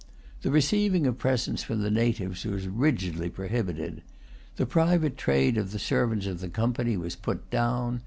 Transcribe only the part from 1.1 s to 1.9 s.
presents from